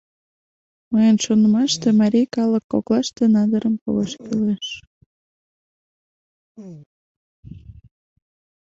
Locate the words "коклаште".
2.71-3.23